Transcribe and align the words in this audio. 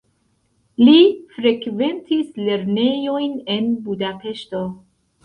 Li 0.85 1.01
frekventis 1.35 2.31
lernejojn 2.47 3.37
en 3.57 3.69
Budapeŝto. 3.89 4.63